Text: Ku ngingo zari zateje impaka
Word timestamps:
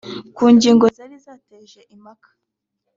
Ku 0.35 0.43
ngingo 0.55 0.85
zari 0.97 1.15
zateje 1.25 1.79
impaka 1.95 2.29